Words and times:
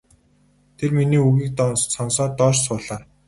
Тэр 0.77 0.89
миний 0.97 1.21
үгийг 1.27 1.51
сонсоод 1.93 2.31
доош 2.39 2.57
суулаа. 2.65 3.01